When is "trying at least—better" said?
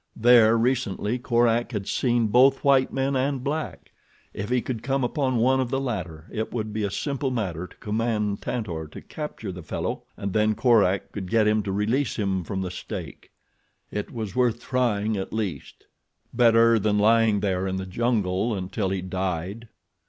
14.63-16.79